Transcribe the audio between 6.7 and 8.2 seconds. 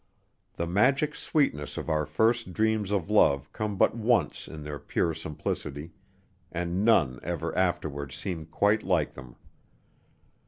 none ever afterward